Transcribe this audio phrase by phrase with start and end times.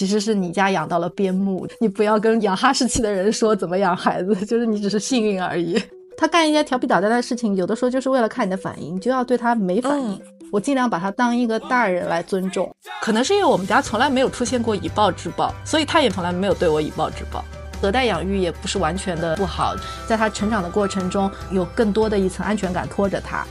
[0.00, 1.68] 其实是你家养到了边牧。
[1.78, 5.78] 你不要跟养哈士奇的人说怎么养孩子， 就是你只是幸运而已。
[6.16, 10.18] 他干一些调皮捣蛋的事情，有的时候就是为了看你的反应，就要对他没反应。
[10.50, 12.74] 我尽量把他当一个大人来尊重。
[13.02, 17.44] 可能是因为我们家从来没有出现过以暴制暴，所以他也从来没有对我以暴制暴。
[17.82, 19.76] 隔代养育也不是完全的不好，
[20.08, 23.44] 在他成长的过程中，有更多的一层安全感拖着他。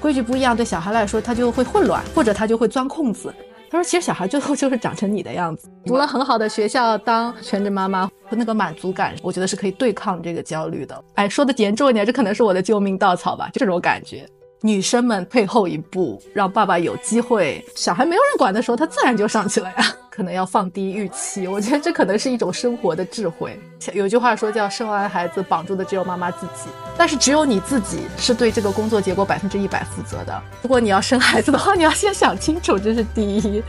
[0.00, 3.34] 规矩不一样，对小孩来说他就会混乱，或者他就会钻空子。
[3.70, 5.68] 他说：“其实小孩最后就是长成你的样子。
[5.84, 11.04] 读了很好的学校，当全职妈妈，那个满足感，我觉得是可以对抗这个焦虑的。
[11.14, 14.26] 哎，说的严重一点，这可能是我的救命稻草吧，就这种感觉。”
[14.62, 17.62] 女生们退后一步，让爸爸有机会。
[17.74, 19.96] 小孩没有人管的时候，他自然就上去了呀。
[20.16, 23.60] 可能要放低预期，我觉得这可能是一种生活的智慧。
[23.92, 30.42] 有句话说叫“生完孩子绑住的只有妈妈自己”，但是只有你自己是对这个工作结果百分之一百负责的。
[30.62, 33.62] 如果你要生孩子的话，你要先想清楚，这是第一。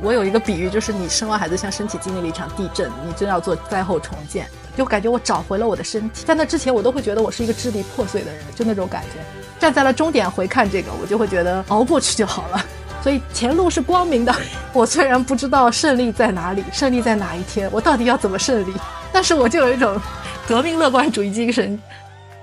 [0.00, 6.24] 我有一个比喻，就是你生完孩子像身体经历了一场地震，你真要做灾后重建，就感觉我找回了我的身体。
[6.24, 9.20] 在那之前，我都会觉得我是一个支离破碎的人，就那种感觉。
[9.58, 12.64] 站在了终点回看这个，我就会觉得熬过去就好了。
[13.02, 14.34] 所以前路是光明的。
[14.72, 18.72] 我虽然不知道胜利在哪里，胜利在哪一天，我到底要怎么胜利，
[19.12, 20.00] 但是我就有一种
[20.46, 21.80] 革命乐观主义精神。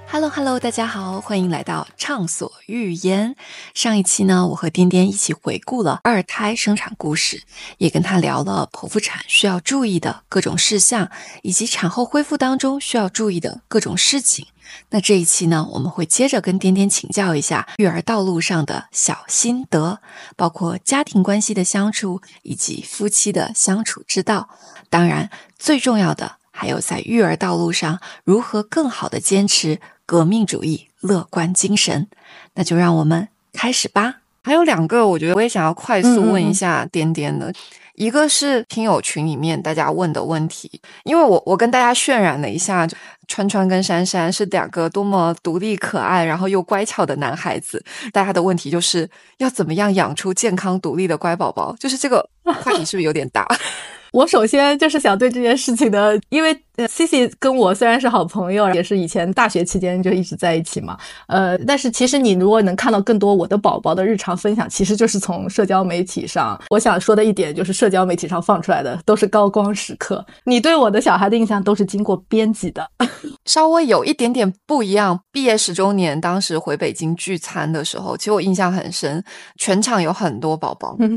[0.10, 3.36] Hello Hello，大家好，欢迎来到畅所欲言。
[3.74, 7.44] 上一期呢，我和颠颠一起回顾了二胎生产故事，
[7.78, 11.12] 也跟他聊了剖腹产需要注意的各种事项，
[11.44, 14.48] 以及产后恢复当中需要注意的各种事情。
[14.90, 20.00] 那这一期呢，我们会接着跟颠颠请教一下育儿道路上的小心得，
[20.36, 24.50] 包括家庭关系的相处以及夫妻的相处之道。
[24.90, 29.80] 当然，最重要的还有在育儿道路上如何更好的坚持。
[30.08, 32.08] 革命主义乐观精神，
[32.54, 34.22] 那就让我们开始吧。
[34.42, 37.54] 还有两个，我觉得我也想要快速问一下颠颠的，
[37.98, 42.88] 一个是听友群里面大家问的问题，因为我我跟大家渲染了一下，
[43.28, 49.10] 川川跟珊珊是两个多么独立可爱，然后又乖巧的男孩子，大家的问题就是
[49.40, 53.44] 要怎么样养出健康独立的乖宝宝，就是这个话题是不是有点大？
[54.18, 56.52] 我首先就是想对这件事情的，因为
[56.88, 60.98] C C 跟我虽然是好朋友，也是以前大学期间就一直在一起嘛，
[61.28, 66.60] 呃，但是其实你如果能看到更多我的宝宝的日常分享，其实就是从社交媒体上。
[66.72, 72.90] 我想说的一点就是，社交媒体上放出来的都是高光时刻，你对我的小孩的印象都是经过编辑的，
[73.46, 75.20] 稍微有一点点不一样。
[75.32, 79.24] 毕业十周年当时回北京聚餐的时候，其实我印象很深，
[79.60, 80.98] 全场有很多宝宝。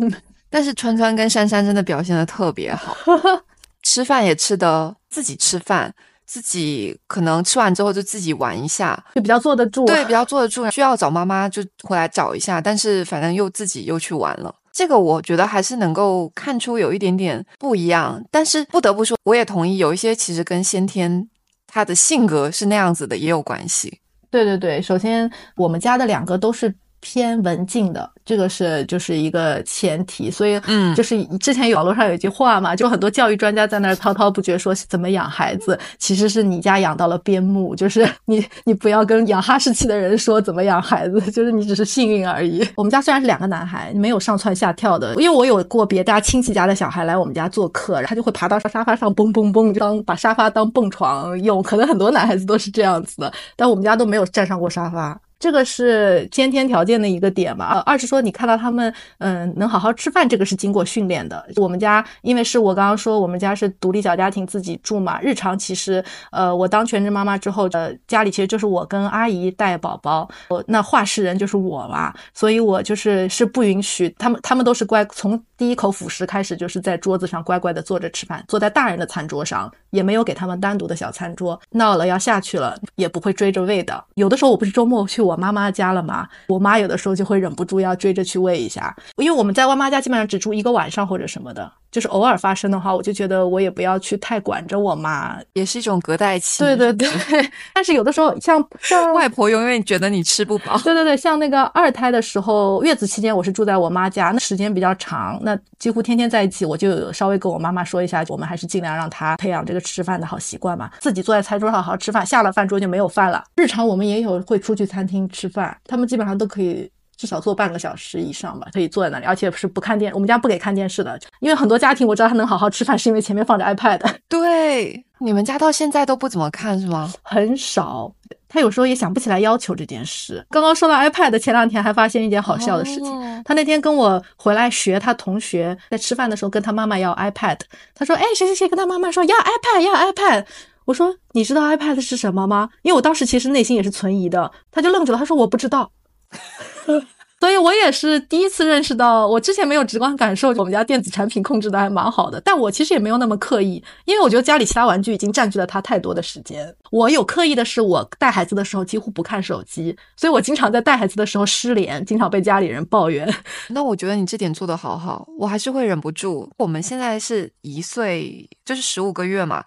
[0.51, 2.97] 但是川川跟珊珊真的表现的特别好，
[3.83, 5.93] 吃饭也吃的自己吃饭，
[6.27, 9.87] 自己可能吃完之后就自己玩一下，就比较坐得住。
[9.87, 10.69] 对， 比较坐得住。
[10.71, 14.55] 需要找妈妈就回来找一下，但是反正又自己又去玩了。
[14.73, 18.23] 这个我觉得还是能够看出有一点点不一样。
[18.31, 21.29] 但是不得不说，我也同意有一些其实跟先天
[21.67, 24.01] 他的性格是那样子的也有关系。
[24.31, 26.75] 对对对，首先我们家的两个都是。
[27.01, 42.67] 偏文静的，这个是就是一个前提，所以嗯，就是之前网络上有一句话嘛，就很多教育专家在那儿滔滔不绝说怎么养孩子，其实是你家养到了边牧，就是 你你不要跟养哈士奇的人说怎么养孩子，就是你只是幸运而已。
[42.77, 55.19] 我们家虽然是两个男孩，没有上蹿下跳的，因为我有过别家亲戚家的小孩来我们家做客，他就会爬到沙发上蹦蹦蹦，当把沙发当蹦床用，可能很多男孩子都是这样子的，但我们家都没有站上过沙发。
[55.41, 57.81] 这个是先天条件的一个点嘛？
[57.87, 61.43] 二是说你看到他们，嗯，能好好吃饭，这个是经过训练的。
[61.57, 70.29] 我们家因为是我刚刚说我们家是独立小家庭，自己住嘛，日常其实，呃，我当全职妈妈之后，呃，家里其实就是我跟阿姨带宝宝，
[70.67, 84.05] 那话事人就是我嘛，所以我就是是不允许他们，他们都是乖，从第一口辅食开始就是在桌子上乖乖的坐着吃饭，坐在大人的餐桌上，也没有给他们单独的小餐桌，闹了要下去了也不会追着喂的。
[84.17, 85.23] 有的时候我不是周末去。
[85.30, 91.71] 我妈妈家了嘛，我妈有的时候就会忍不住要追着去喂一下，因为我们在外妈家基本上只住一个晚上或者什么的。
[91.91, 96.65] 就是偶尔发生的话，我就觉得我也不要去太管着我妈，也是一种隔代亲。
[96.65, 97.09] 对对对，
[97.75, 100.79] 但是有的时候像像外婆永远觉得你吃不饱。
[100.85, 113.43] 对对对，像那个二胎的时候，月子期间我是住在我妈家，那时间比较长，那几乎天天在一起，我就稍微跟我妈妈说一下，我们还是尽量让她培养这个吃饭的好习惯嘛，自己坐在餐桌上好好吃饭，下了饭桌就没有饭了。
[113.57, 116.91] 日常我们也有会出去餐厅吃饭，他们基本上都可以。
[117.17, 120.11] 至少坐半个小时以上吧，可以坐在那里，而且是不看电。
[120.15, 124.01] 我们家不给看电视的，因为很多家庭我知道他能好好吃饭，是因为前面放着 iPad。
[124.27, 127.13] 对，你们家到现在都不怎么看是吗？
[127.23, 128.11] 很少。
[128.49, 130.43] 他有时候也想不起来要求这件事。
[130.49, 133.13] 刚刚说到 iPad，前两天还发现一件好笑的事情。
[133.13, 137.59] 哦他那天跟我回来学，他同学在吃饭的时候跟他妈妈要 iPad，
[137.95, 140.47] 他说：“哎，谁谁谁跟他妈妈说要 iPad 要 iPad。”
[140.91, 144.51] 我说：“你知道 iPad 是什么吗？”因为我当时其实内心也是存疑的。
[144.73, 145.93] 他就愣住了，他说：“我不知道。
[147.41, 152.39] ”所以我也是第一次认识到，我之前没有直观感受，我们家电子产品控制的还蛮好的。
[152.43, 156.75] 但我其实也没有那么刻意，因为我觉得家里其他玩具已经占据了他太多的时间。
[156.91, 163.27] 我有刻意的是，我带孩子的时候几乎不看手机，所以我经常在带孩子的时候失联，经常被家里人抱怨。
[163.71, 166.51] 那我觉得你这点做得好好，我还是会忍不住。
[166.59, 169.65] 我们现在是一岁，就是十五个月嘛，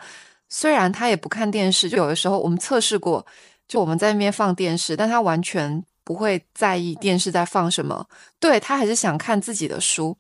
[0.56, 3.26] 虽然他也不看电视，就有的时候我们测试过，
[3.68, 8.06] 就我们在那边放电视，但他完全不会在意电视在放什么，
[8.40, 10.16] 对他还是想看自己的书。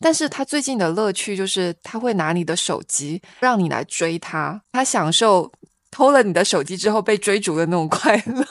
[0.00, 5.52] 但是他最近的乐趣就是他会拿你的手机，让你来追他，他享受
[5.92, 8.44] 偷了你的手机之后被追逐的那种快乐。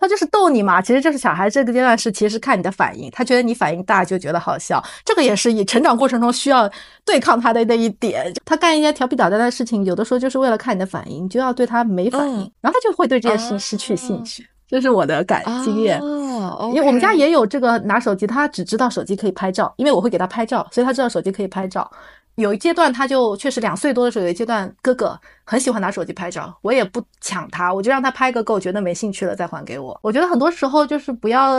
[0.00, 6.68] 他就是逗你嘛，其实就是小孩这个阶段是其实是看你的反应，他觉得你反应大就觉得好笑，这个也是以成长过程中需要
[7.04, 8.32] 对抗他的那一点。
[8.44, 14.48] 他干一些调皮捣蛋的事情，有的时候就是为了看你的反应，你就要对他没反应，嗯然后他就会对这件事失去兴趣。
[14.66, 15.98] 这是我的感经验。
[16.00, 21.90] 哦，因为我们家也有这个拿手机，他只知道手机可以拍照，因为我会给他拍照，所以他知道手机可以拍照。
[22.36, 29.98] 有一阶段，他就确实两岁多的时候，有一阶段哥哥很喜欢拿手机拍照，我也不抢他，我就让他拍个够，觉得没兴趣了再还给我。
[30.02, 31.52] 我觉得很多时候就是不要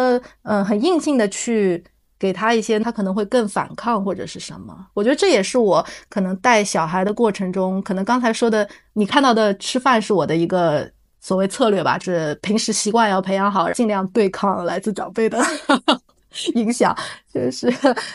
[0.43, 1.83] 嗯、很硬性的去
[2.17, 4.75] 给他一些他可能会更反抗或者是什么。
[4.93, 10.89] 我觉得这也是我可能带小孩的过程中，可能刚才说的你看到的吃饭是我的一个。
[11.23, 15.39] 所谓策略吧，就是平时习惯要培养好，尽量对抗来自长辈的
[16.55, 16.95] 影响，
[17.31, 17.71] 这是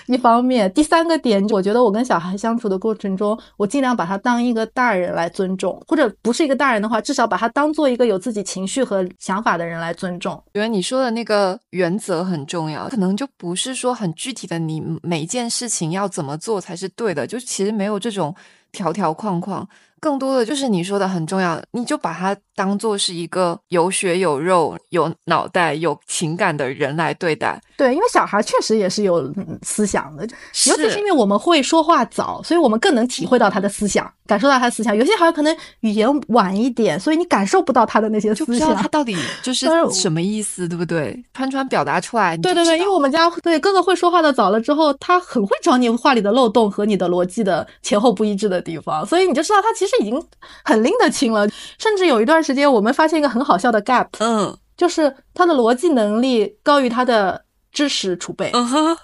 [0.06, 0.72] 一方面。
[0.72, 10.42] 第三个点，我觉得我跟小孩相处的过程中，我尽量把他当一个大人来尊重，或者不是一个大人的话，至少把他当做一个有自己情绪和想法的人来尊重。
[10.54, 18.34] 觉得你说的那个原则很重要，可能就不是说很具体的，你每一件事情要怎么做才是对的，就其实没有这种
[18.72, 19.68] 条条框框，
[20.06, 27.60] 更多的就是你说的很重要，你就把他当做是一个有血有肉、有脑袋、有情感的人来对待。
[27.76, 30.22] 对，因为小孩确实也是有、嗯思想的，
[30.68, 34.96] 尤其是因为我们会说话早，所以我们更能体会到他的思想，感受到他的思想。
[34.96, 38.86] 有些孩子可能语言晚一点，所以你感受不到他的那些思想就不知道他。
[38.88, 41.20] 到底就是什么意思，对不对？
[41.34, 50.26] 川川表达出来，对对对，因为我们家对哥哥会说话的早了之后，他很会找你话里的漏洞和你的逻辑的前后不一致的地方，所以你就知道他其实已经
[50.64, 51.48] 很拎得清了。
[51.78, 58.50] 甚至有一段时间，我们发现一个很好笑的 gap，嗯就是他的逻辑能力高于他的知识储备。
[58.52, 58.96] 嗯哼，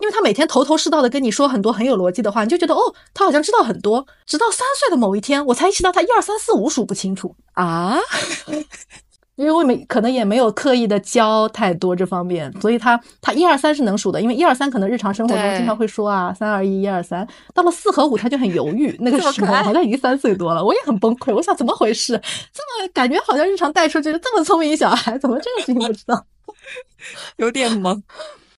[0.00, 4.06] 因为他每天头头是道的跟你说很多很有逻辑的话，你就觉得哦，他好像知道很多。
[4.26, 7.96] 直到三岁的某一天，我才意识到他一二三四五数不清楚，啊，
[9.40, 17.26] 因为我没可能也没有刻意的教太多这方面，所以他他一二三是能数的，因为一二三可能日常生活中经常会说啊，三二一，一二三。
[17.54, 18.94] 到了四和五，他就很犹豫。
[19.00, 21.34] 那个时候好像已经三岁多了，我也很崩溃。
[21.34, 22.20] 我想怎么回事？
[22.52, 26.22] 这么感觉好像日常带出去这么聪明一小孩，怎么这个事情不知道？
[27.38, 28.02] 有点懵。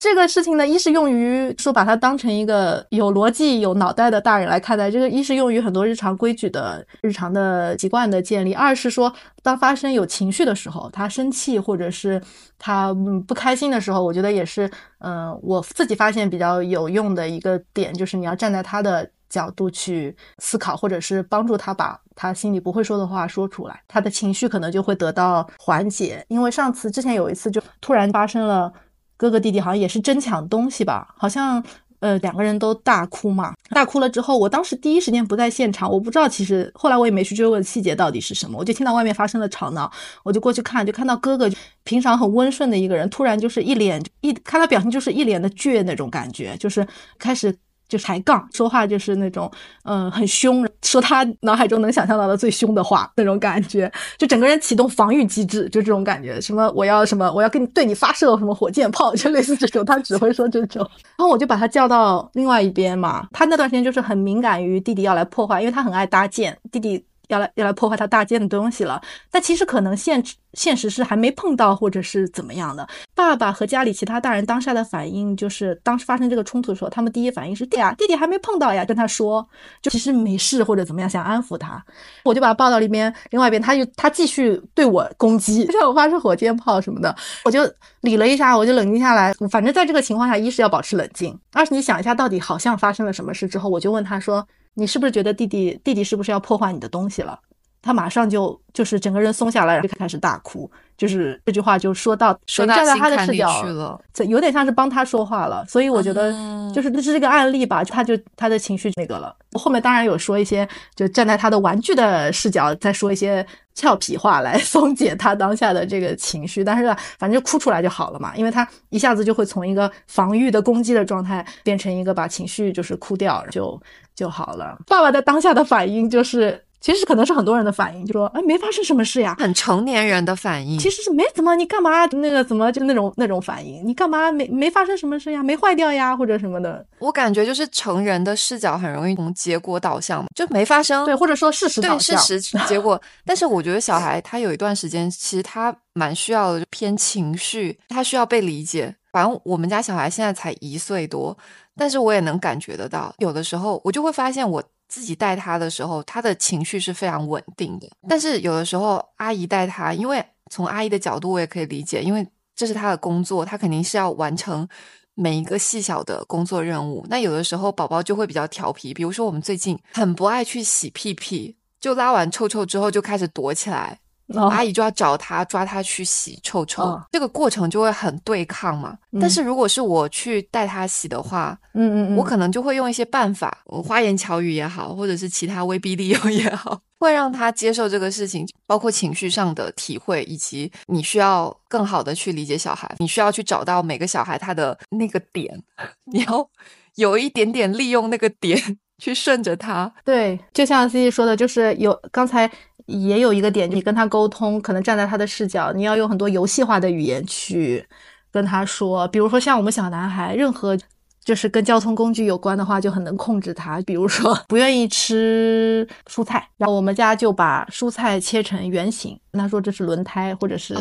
[0.02, 9.14] 这个事情呢，一是用于说把它当成一个有逻辑、有脑袋的大人来看待；这个一是用于很多日常规矩的日常的习惯的建立；二是说，
[9.44, 12.20] 当发生有情绪的时候，他生气或者是
[12.58, 12.93] 他
[13.28, 14.69] 不开心的时候，我觉得也是
[14.99, 19.08] 嗯、我自己发现比较有用的一个点，就是你要站在他的。
[19.32, 26.23] 角度去思考，或者是帮助他把他心里不会说的话说出来，他的情绪可能就会得到缓解。
[26.28, 28.71] 因为上次之前有一次，就突然发生了
[29.23, 31.62] 哥哥弟弟好像也是争抢东西吧，好像
[32.00, 39.88] 呃两个人都大哭嘛，大哭了之后，我当时第一时间不在现场，我不知道，其实后来我也没去追问细节到底是什么，我就听到外面发生了吵闹，
[40.25, 41.49] 我就过去看，就看到哥哥
[41.85, 46.85] 平常很温顺的一个人，突然就是一脸一看他表情就是一脸的倔那种感觉，就是
[47.17, 47.57] 开始。
[47.92, 49.50] 就抬杠，说话就是那种，
[49.84, 60.80] 嗯、很凶，说他脑海中能想象到的最凶的话，那种感觉，就整个人启动防御机制，就这种感觉，什么我要什么，我要跟你对你发射什么火箭炮， 就类似这种，他只会说这种。
[61.18, 69.00] 然后我就把他叫到另外一边嘛，他那段时间就是很敏感于弟弟要来破坏，因为他很爱搭建，弟弟要来要来破坏他搭建的东西了。
[69.30, 72.86] 但其实可能现实现实是还没碰到，或者是怎么样的。
[73.14, 79.46] 爸爸和家里其他大人当下的反应就是，当时发生这个冲突的时候，他们第一反应是：弟呀，弟弟还没碰到呀，跟他说，
[79.80, 81.82] 就其实没事或者怎么样，想安抚他。
[82.24, 87.62] 我就把他抱到里面，另外一边他就他继续对我攻击， 向我发射火箭炮什么的，我就
[88.02, 89.32] 理了一下，我就冷静下来。
[89.50, 97.38] 反正在这个情况下，一是要保持冷静，二是你想一下到底好像发生了什么事之后，我就问他说：你是不是觉得弟弟弟弟是不是要破坏你的东西了？
[97.85, 100.71] 他马上就就是整个人松下来，然后就开始大哭。
[100.97, 105.64] 就是这句话就说到，说站在他的视角去了，这有点像是帮他说话了。
[105.67, 106.33] 所以我觉得，
[106.73, 109.35] 就是这是这个案例吧，他就他的情绪那个了。
[109.55, 116.62] 后面当然有说一些，就站在他的玩具的视角，再说一些俏皮话来 松解他当下的这个情绪。
[116.62, 116.85] 但是
[117.19, 123.81] 反正就哭出来就好了嘛，因为他一下子就会从一个防御的攻击的状态，变成一个把情绪就是哭掉就
[124.23, 124.79] 就好了。
[124.87, 126.62] 爸爸在当下的反应就是。
[126.83, 130.76] 其实可能是很多人的反应，就说哎，没发生什么事呀，很成年人的反应。
[130.81, 133.87] 其实是没怎么，你干嘛那个怎么就那种那种反应？
[133.87, 135.45] 你干嘛没没发生什么事呀？
[135.45, 136.85] 没坏掉呀，或者什么的。
[136.99, 141.05] 我感觉就是成人的视角很容易从结果导向，就没发生。
[141.05, 142.19] 对，或者说事实导向。
[142.19, 143.00] 事实 结果。
[143.25, 148.93] 但是我觉得小孩他有一段时间，其实他蛮需要偏情绪，他需要被理解。
[149.12, 151.37] 反正我们家小孩现在才一岁多，
[151.76, 154.62] 但是我也能感觉得到，有的时候我就会发现我。
[154.88, 157.88] 自己带他的时候，他的情绪是非常稳定的。
[158.07, 164.69] 但是有的时候，阿姨带他，因为从阿姨的角度，我也可以理解，因为这是他的工作，他肯定是要完成
[165.14, 167.07] 每一个细小的工作任务。
[167.09, 173.99] 那有的时候，宝宝就会比较调皮，比如说我们最近很不爱去洗屁屁，就拉完臭臭之后就开始躲起来。
[174.48, 178.96] 阿姨就要找他抓他去洗臭臭，这个过程就会很对抗嘛。
[179.20, 195.62] 但是如果是我去带他洗的话，嗯嗯，我可能就会用一些办法，花言巧语也好，或者是其他威逼利诱也好， 会让他接受这个事情，包括情绪上的体会，以及你需要更好的去理解小孩，你需要去找到每个小孩他的那个点，
[196.10, 196.48] 你要
[196.96, 199.92] 有一点点利用那个点 去顺着他。
[200.04, 202.50] 对，就像 C C 说的，就是有刚才。
[202.86, 207.86] 也有一个点，你跟他沟通，可能站在他的视角，你要用很多游戏化的语言去
[208.30, 209.06] 跟他说。
[209.08, 210.76] 比如说，像我们小男孩，任何
[211.24, 213.80] 就是跟交通工具有关的话，就很能控制他。
[213.82, 220.74] 比如说， 不愿意吃蔬菜，然后我们家就把蔬菜切成圆形，跟他说这是轮胎，或者是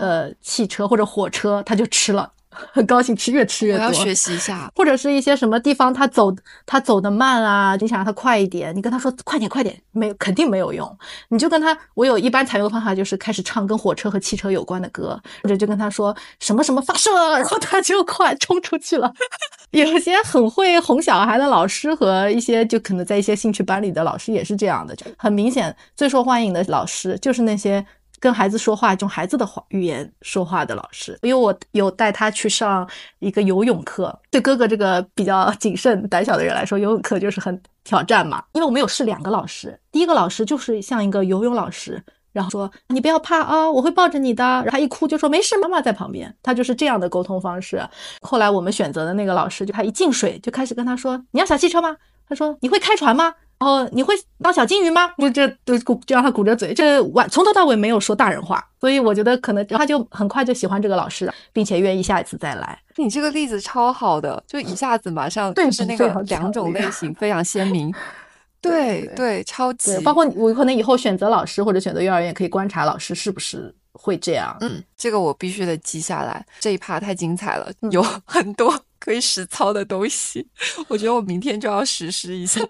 [0.00, 2.30] 呃汽车或者火车，他就吃了。
[2.72, 3.86] 很高兴吃，越吃越多。
[3.86, 6.34] 我要学习一下，或者是一些什么地方他走
[6.66, 10.98] 他走的慢啊，你想让他快一点，你跟他说快点快点，没肯定没有用。
[11.28, 19.12] 你就跟他，我有一般采用的方法就是开始唱跟火车和汽车有关的歌，或者就跟他说什么什么发射，然后他就快冲出去了。
[19.72, 27.84] 有些很会哄小孩的老师和一些就可能在一些兴趣班里的老师也是这样的，就很明显最受欢迎的老师就是那些。
[28.24, 32.88] 跟孩子说话，用孩子的话语言说话的老师，因为我有带他去上
[33.18, 34.18] 一个游泳课。
[34.30, 38.42] 对哥哥这个比较 谨慎、胆小的人来说，游泳课就是很挑战嘛。
[38.54, 42.02] 因为我们有试两个老师，第一个老师就是像一个游泳老师，
[42.32, 44.42] 然后说你不要怕啊，我会抱着你的。
[44.42, 46.34] 然后他一哭就说没事，妈妈在旁边。
[46.42, 47.86] 他就是这样的沟通方式。
[48.22, 51.94] 后来我们选择的那个老师，就他一进水就开始跟他说：“你要小汽车吗？”
[52.26, 55.08] 他说：“你会开船吗？”然后你会当小金鱼吗？
[55.16, 62.78] 不，这都鼓就让他鼓着嘴，这完从头到尾没有说大人话，所以我觉得可能他就很快就喜欢这个老师，并且愿意下一次再来。
[62.96, 67.90] 你这个例子超好的，就一下子马上就是那个两种类型非常鲜明。
[68.60, 69.98] 对对，超级。
[70.00, 74.54] 包括我可能以后选择老师或者选择幼儿园，可以观察老师是不是会这样。
[74.60, 80.46] 嗯，这个我必须得记下来，这一趴太精彩了，有很多可以实操的东西。
[80.88, 82.60] 我觉得我明天就要实施一下。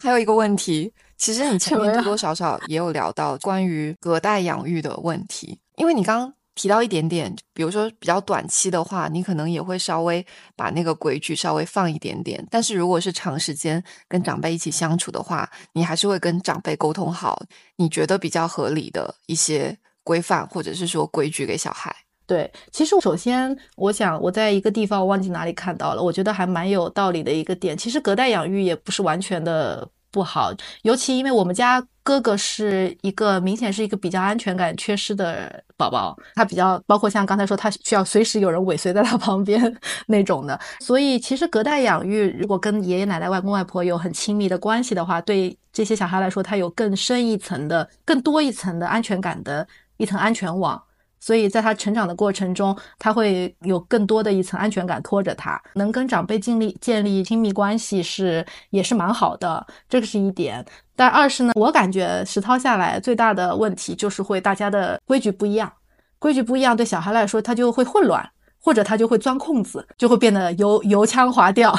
[0.00, 10.24] 还有一个问题，其实你前面多多少少也有聊到关于隔代养育的问题，因为你刚刚提到一点点，比如说比较短期的话，你可能也会稍微
[10.56, 17.42] 把那个规矩稍微放一点点，但是如果是长时间跟长辈一起相处的话，你还是会跟长辈沟通好，
[17.76, 21.94] 你觉得比较合理的一些规范或者是说规矩给小孩。
[22.28, 27.74] 对，其实首先我想我在一个地方忘记哪里看到了，我觉得还蛮有道理的一个点。
[27.74, 39.74] 其实隔代养育也不是完全的不好，尤其因为我们家哥哥是一个明显是一个比较安全感缺失的宝宝，他比较包括像刚才说他需要随时有人尾随在他 旁边
[40.06, 49.66] 那种的，所以其实隔代养育如果跟爷爷奶奶、外公外婆有很亲密的关系的话，对这些小孩来说，他有更深一层的、更多一层的安全感的
[49.96, 50.82] 一层安全网。
[51.28, 60.64] 所以在他成长的过程中，他会有更多的一层安全感拖着他，能跟长辈建立建立亲密关系是也是蛮好的，这个是一点。
[60.96, 65.70] 但二是呢，我感觉实操下来最大的问题就是会大家的规矩不一样，
[66.18, 68.26] 规矩不一样，对小孩来说他就会混乱，
[68.58, 71.78] 或者他就会钻空子，就会变得油油腔滑调。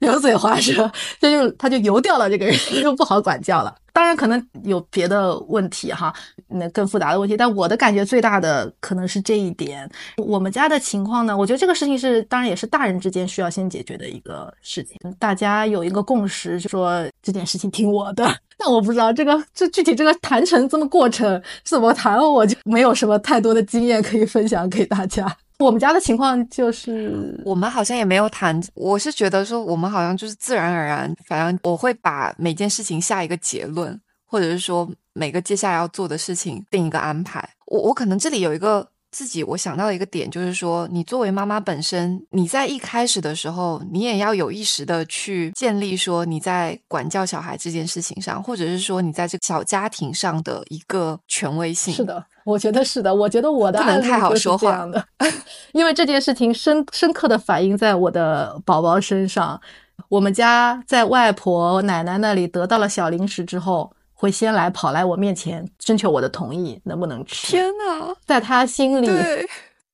[0.00, 3.74] 油嘴滑舌，这就他就油掉了，这个人 就不好管教了。
[3.90, 6.14] 当然，可能有别的问题哈，
[6.46, 7.36] 那更复杂的问题。
[7.36, 9.90] 但我的感觉最大的可能是这一点。
[10.18, 14.96] 我们家的情况呢，我觉得这个事情是，当然也是大人之间需要先解决的一个事情。
[15.18, 18.24] 大家有一个共识，就说这件事情听我的。
[18.56, 25.36] 但我不知道这个这具体这个谈成这么过程怎么谈，我就没有什么太多的经验可以分享给大家。
[25.58, 28.60] 我们家的情况就是，我们好像也没有谈。
[28.74, 37.48] 我是觉得说，我们好像就是自然而然，反正我会把每件事情下一个结论，或者是说每个接下来要做的事情定一个安排。
[37.66, 38.88] 我我可能这里有一个。
[39.10, 51.94] 自己我想到的一个点就是说，你作为妈妈本身，你在一开始的时候，你也要有意识的去建立说你在管教小孩这件事情上，或者是说你在这个小家庭上的一个权威性。
[51.94, 53.14] 是的，我觉得是的。
[53.14, 55.04] 我觉得我的不能太好说话的，
[55.72, 59.60] 因为这件事情深深刻的反映在我的宝宝身上。
[60.08, 63.92] 我们家在外婆奶奶那里得到了小零食之后。
[64.20, 67.46] 会先来跑来我面前征求我的同意，能不能吃？
[67.46, 69.48] 天呐，在他心里，对，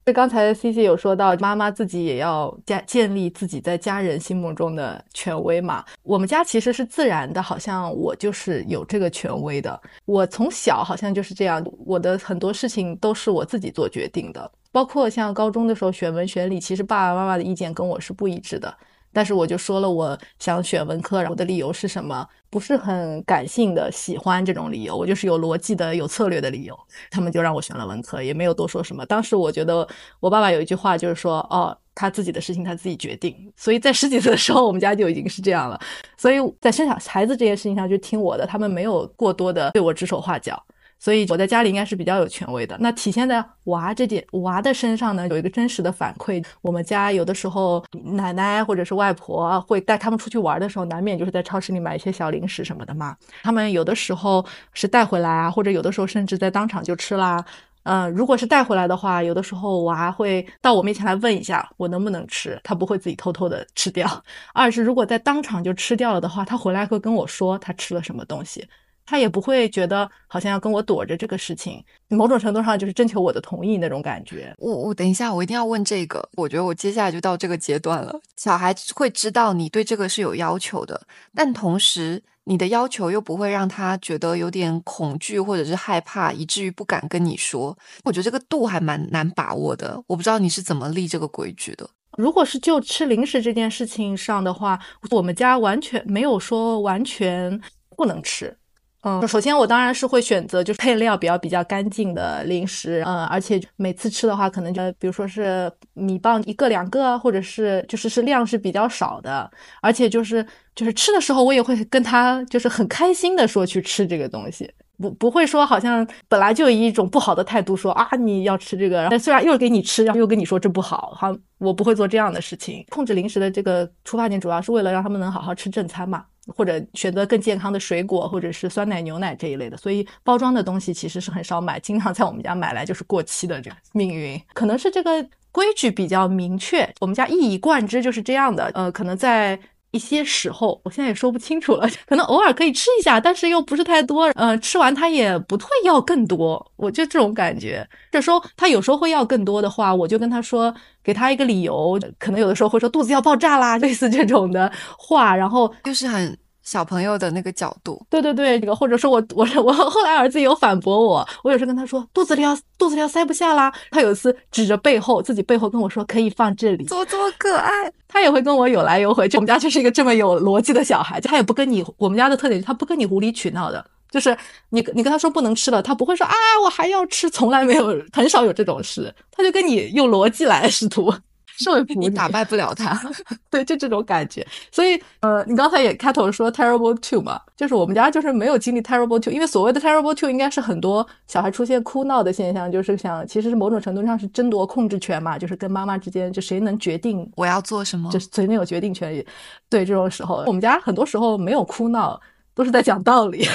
[0.07, 5.83] 就刚才 C C 有说到，妈妈自己也要建建立自己在家人心目中的权威嘛。
[6.03, 9.81] 我们家其实是自然的，好像我就是有这个权威的。
[10.05, 18.77] 我从小好像就是这样，我的很多事情都是我自己做决定的，包括像高中的时候选文选理，其实爸爸妈妈的意见跟我是不一致的。
[19.15, 22.29] 但是我就说了，我想选文科，然后我的理由是什么？
[22.51, 26.79] 不是很感性的喜欢这种理由，我就是有逻辑的、有策略的理由。
[27.11, 29.05] 他们就让我选了文科，也没有多说什么。
[29.07, 29.87] 当时我觉得
[30.21, 33.35] 我爸爸有一句话，就是说，哦，他自己的事情他自己决定。
[33.57, 35.81] 所以在十几岁的时候，我们家就已经是这样了。
[36.17, 40.63] 所以在生小孩子这件事情上，就听我的，他们没有过多的对我指手画脚。
[41.05, 42.75] 所以我在家里应该是比较有权威的。
[42.81, 46.43] 那体现在娃这点娃的身上呢，有一个真实的反馈。
[46.63, 47.85] 我们家有的时候
[48.15, 53.15] 奶奶或者是外婆会带他们出去玩的时候，难免就是在超市里买一些小零食什么的嘛。
[53.43, 54.43] 他们有的时候
[54.73, 57.45] 是带回来啊，或者有的时候甚至在当场就吃啦。
[57.83, 64.09] 嗯，如果是带回来的话，有的时候娃会到我面前来问一下我能不能吃，他不会自己偷偷的吃掉。
[64.55, 68.67] 二是如果在当场就吃掉了的话，他回来会跟我说他吃了什么东西。
[69.07, 74.55] 他也不会觉得好像要跟我躲着这个事情，某种程度上就是征求我的同意那种感觉。
[74.59, 76.27] 我我等一下，我一定要问这个。
[76.37, 78.19] 我觉得我接下来就到这个阶段了。
[78.37, 81.01] 小孩会知道你对这个是有要求的，
[81.35, 87.77] 但同时你的要求又不会让他觉得有点恐惧或者是害怕，以至于不敢跟你说。
[88.05, 90.03] 我觉得这个度还蛮难把握的。
[90.07, 91.89] 我不知道你是怎么立这个规矩的。
[92.17, 94.79] 如果是就吃零食这件事情上的话，
[95.11, 97.61] 我们家完全没有说完全
[97.97, 98.57] 不能吃。
[99.05, 109.51] 嗯，首先我当然是会选择就是配料比较比较干净的零食，嗯，而且每次吃的话，可能就比如说是米棒一个两个，或者是就是是量是比较少的，
[109.83, 122.85] 而且就是就是吃的时候，我也会跟他就是很开心的说去吃这个东西，不不会说好像本来就以一种不好的态度说啊你要吃这个，然后虽然又给你吃，然后又跟你说这不好，好我不会做这样的事情。
[122.89, 126.25] 控制零食的这个出发点主要是为了让他们能好好吃正餐嘛。
[126.49, 138.71] 或者选择更健康的水果，或者是酸奶、牛奶这一类的，所以包装的东西其实是很少买，经常在我们家买来就是过期的这样命运，可能是这个规矩比较明确，我们家一以贯之就是这样的。
[138.75, 139.59] 呃，可能在。
[139.95, 144.27] 一些时候，我现在也说不清楚了，可能偶尔可以吃一下，但是又不是太多。
[144.35, 147.89] 嗯，吃完他也不会要更多，我就这种感觉。
[148.11, 156.37] 这时候他有时候会要更多的话，我就跟他说，给他一个理由，可能有的时候会说肚子要爆炸啦， 类似这种的话，然后就是很。
[156.65, 167.71] 小朋友的那个角度，对对对，这个或者说我我我后来儿子有反驳我，我有时跟他说肚子里要肚子里要塞不下啦，他有一次指着背后自己背后跟我说可以放这里，怎么这么可爱？
[168.09, 174.37] 他也会跟我有来有回，就我们家就是一个这么有逻辑的小孩，他也不跟你我们家的特点，他不跟你无理取闹的，就是
[174.71, 181.13] 你你跟他说不能吃了，他不会说啊我还要吃，从来没有很少有这种事，他就跟你用逻辑来试图。
[181.59, 183.01] 说服你打败不了他，
[183.51, 184.47] 对，就这种感觉。
[184.73, 199.25] 所以，呃，你刚才也开头说 terrible two 嘛，就是我们家就是没有经历 terrible two，因为所谓的 terrible two 应该是很多小孩出现哭闹的现象，就是想其实是某种程度上是争夺控制权嘛，就是跟妈妈之间就谁能决定我要做什么，就是谁能有决定权利。
[199.69, 202.21] 对，这种时候，我们家很多时候没有哭闹，
[202.55, 203.47] 都是在讲道理，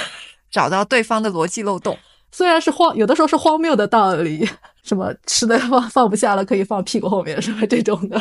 [0.50, 1.98] 找到对方的逻辑漏洞。
[2.32, 4.48] 虽然是荒，有的时候是荒谬的道理，
[4.90, 8.20] 什么吃的 放放不下了可以放屁股后面，什么这种的，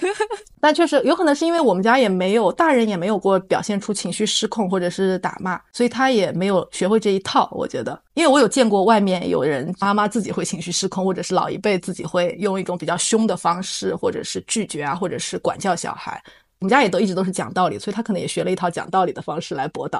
[0.60, 7.48] 但确实有可能是因为我们家也没有大人也没有过表现出情绪失控或者是打骂，所以他也没有学会这一套。
[7.52, 16.22] 我觉得，因为我有见过外面有人妈妈自己会情绪失控，或者是老一辈自己会用一种比较凶的方式，或者是拒绝啊，或者是管教小孩。
[16.62, 19.98] 我们家也都一直都是讲道理，所以他可能也学了一套讲道理的方式来博导。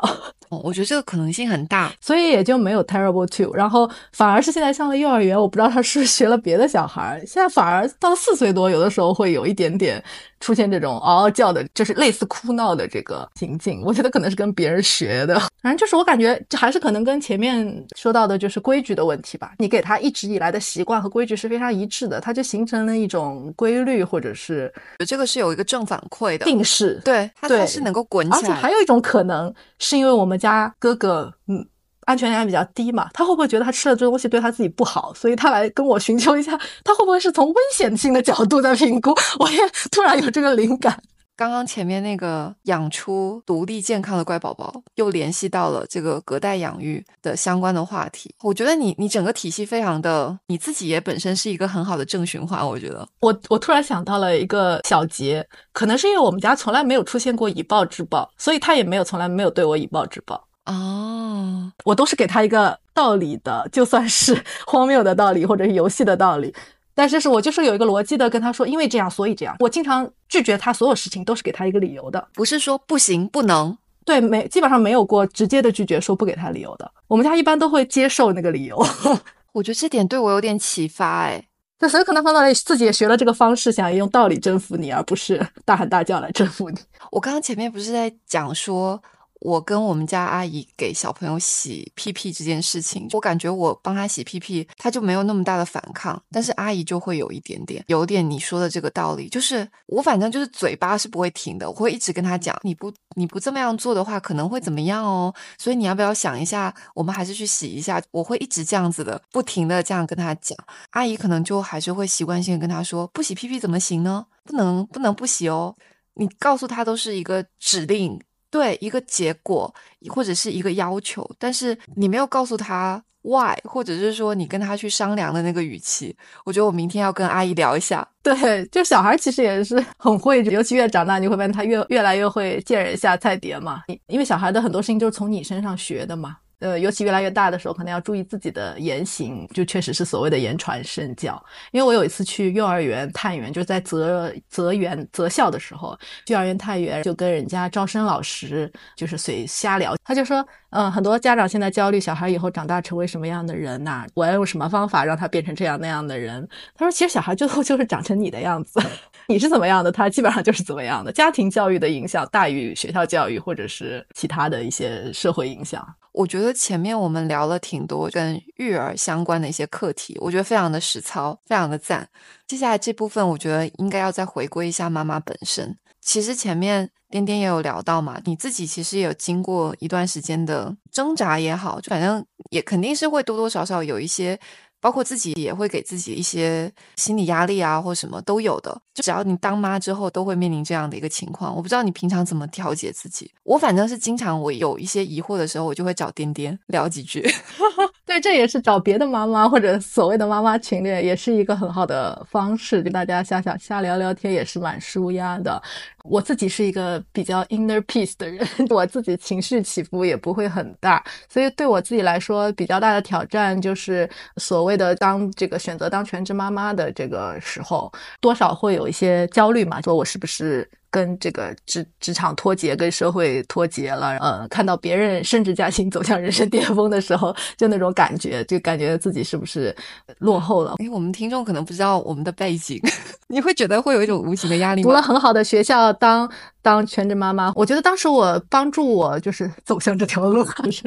[0.48, 3.52] 哦，我觉得这个可能性很大， 所以也就没有 terrible two。
[3.52, 10.00] 然后反而是现在上了幼儿园，我不知道他是学了别的小孩，现在反而到四岁多，有的时候会有一点点。
[10.42, 15.40] 出现这种嗷嗷叫的，就是类似哭闹的这个情景，我觉得可能是跟别人学的。
[15.62, 19.52] 反正就是我感觉，这还是可能跟前面说到的，就是规矩的问题吧。
[19.58, 24.72] 你给他一直以来的习惯和规矩是非常一致的，他就形成了一种规律，或者是
[25.06, 27.00] 这个是有一个正反馈的定式。
[27.04, 28.38] 对，它是能够滚起来。
[28.38, 31.64] 而且还有一种可能，是因为我们家哥哥，嗯。
[32.12, 39.14] 安全感比较低嘛，他会不会觉得他吃了这东西对他自己不好，所以他来跟我寻求一下，他会不会是从危险性的角度在评估？
[39.38, 39.58] 我也
[39.90, 41.02] 突然有这个灵感。
[41.34, 48.32] 刚刚前面那个养出独立健康的乖宝宝，又联系到了这个隔代养育的相关的话题。
[48.42, 52.64] 我觉得你你整个体系非常的，你自己也本身是一个很好的正循环。
[52.64, 60.40] 我觉得我我突然想到了一个小结，可能是因为我们家从来没有出现过以暴制暴，所以他也没有从来没有对我以暴制暴。
[60.66, 66.54] 哦，我都是给他一个道理的，就算是 荒谬的道理或者是游戏的道理，
[66.94, 69.56] 但是是我就是有一个逻辑的跟他说，因为这样所以这样。
[69.58, 76.88] 我经常拒绝他所有事情都是给他一个理由的，不是说不行不能，对，没基本上没有过直接的拒绝说不给他理由的。
[77.08, 78.86] 我们家一般都会接受那个理由。
[79.52, 81.44] 我觉得这点对我有点启发，哎，
[81.80, 86.78] 就，所以可能方老自己也学了这个方式，想要用道理征服你，而不是大喊大叫来征服你。
[87.10, 89.02] 我刚刚前面不是在讲说。
[89.44, 110.56] 我跟我们家阿姨给小朋友洗屁屁这件事情，我感觉我帮他洗屁屁，他就没有那么大的反抗，但是阿姨就会有一点点，有点你说的这个道理，就是我反正就是嘴巴是不会停的，我会一直跟他讲，你不你不这么样做的话，可能会怎么样哦，所以你要不要想一下，我们还是去洗一下，我会一直这样子的，不停的这样跟他讲，
[110.90, 114.24] 阿姨可能就还是会习惯性跟他说，不洗屁屁怎么行呢？
[114.44, 115.74] 不能不能不洗哦，
[116.14, 118.20] 你告诉他都是一个指令。
[118.52, 119.74] 对一个结果
[120.10, 128.06] 或者是一个要求，但是你没有告诉他 why，或者是说你跟他去商量的那个语气，我觉得我明天要跟阿姨聊一下。
[128.22, 133.82] 对，就小孩其实也是很会，尤其越长大，你会发现他越越来越会见人下菜碟嘛。
[134.06, 136.36] 因为小孩的很多事情就是从你身上学的嘛。
[136.62, 141.42] 呃，尤其越来越大的时候，可能要注意自己的言行，就确实是所谓的言传身教。
[141.72, 145.98] 因为我有一次去幼儿园探园，就是在择择园择校的时候，
[146.28, 154.06] 幼儿园探园就跟人家招生老师就是随瞎聊，他就说，嗯，很多家长现在焦虑小孩以后长大成为什么样的人呐？
[154.14, 156.48] 我要用什么方法让他变成这样那样的人？
[156.76, 158.80] 他说，其实小孩最后就是长成你的样子，
[159.26, 161.10] 你是怎么样的，他基本上就是怎么样的。
[161.10, 165.84] 家庭教育的影响大于学校教育或者是其他的一些社会影响。
[166.12, 172.08] 我觉得前面我们聊了挺多跟育儿相关的一些课题，我觉得非常的实操，非常的赞。
[172.46, 175.76] 接下来这部分，我觉得应该要再回归一下妈妈本身。
[176.00, 184.38] 其实前面颠颠也有聊到嘛，你自己其实也有经过一段时间的挣扎也好，就反正也肯定是会多多少少有一些。
[184.82, 188.82] 包括自己也会给自己一些心理压力啊，或什么都有的。
[188.92, 191.54] 就只要你当妈之后，都会面临这样的一个情况。
[191.54, 193.30] 我不知道你平常怎么调节自己。
[193.44, 197.24] 我反正是经常，我有一些疑惑的时候，我就会找颠颠聊几句。
[198.04, 205.62] 对，这也是找别的妈妈或者所谓的妈妈群里，也是一个很好的方式，跟大家瞎瞎瞎聊聊天，也是蛮舒压的。
[206.04, 220.68] 我自己是一个比较 inner peace 的人， 我自己情绪起伏也不会很大，所以对我自己来说，比较大的挑战就是所谓的当这个选择当全职妈妈的这个时候，多少会有一些焦虑嘛，说我是不是。
[220.92, 224.10] 跟这个职职场脱节，跟社会脱节了。
[224.18, 229.74] 呃，看到别人升职加薪、走向人生巅峰的时候，就那种感觉，就感觉自己是不是
[230.18, 230.74] 落后了？
[230.80, 232.78] 因为我们听众可能不知道我们的背景，
[233.28, 234.82] 你会觉得会有一种无形的压力。
[234.82, 236.30] 读了很好的学校，当。
[236.64, 240.44] 当全职妈妈，我觉得当时我帮助我就是走向这条路。
[240.70, 240.84] 是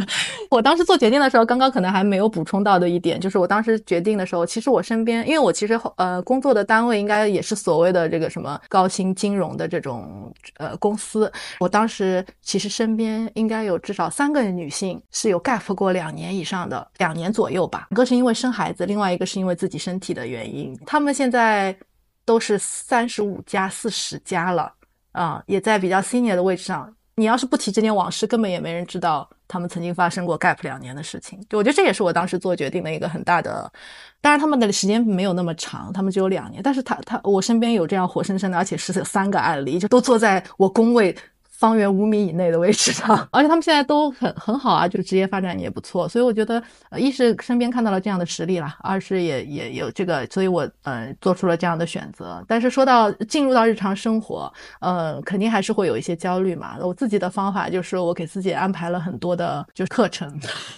[0.49, 17.89] 我当时做决定的时候，刚刚可能还没有补充到的一点，就是我当时决定的时候，其实我身边，因为我其实呃工作的单位应该也是所谓的这个什么高薪金融的这种呃公司，我当时其实身边应该有至少三个女性是有 gap 过两年以上的，两年左右吧。
[17.91, 21.77] 一个是因为生孩子，另外一个是因为自己身体的原因，他们现在
[22.23, 24.71] 都是三十五加四十加了。
[25.15, 26.93] 啊，也在比较 senior 的位置上。
[27.17, 31.39] 你要是不提这件往事，根本也没人知道他们曾经发生过 gap 两年的事情。
[31.49, 33.71] 就我觉得这也是我当时做决定的一个很大的。
[34.19, 36.61] 当然他们的时间没有那么长，他们只有两年。
[36.61, 41.15] 但是他他我身边有这样活生生的，而且是三个案例，就都坐在我工位
[41.57, 52.43] 方圆五米以内的位置上，而且他们现在都很很好啊，就职业发展也不错，所以我觉得，呃，一是身边看到了这样的实力啦，二是也也有这个，所以我呃做出了这样的选择。
[52.47, 56.77] 但是说到进入到日常生活，呃，肯定还是会有一些焦虑嘛。
[56.81, 60.37] 我自己的方法就是我给自己安排了很多的就是课程，